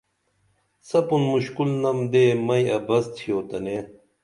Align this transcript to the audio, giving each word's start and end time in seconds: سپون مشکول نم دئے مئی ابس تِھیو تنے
سپون 0.87 1.21
مشکول 1.31 1.69
نم 1.81 1.99
دئے 2.11 2.25
مئی 2.45 2.63
ابس 2.77 3.05
تِھیو 3.15 3.39
تنے 3.49 3.77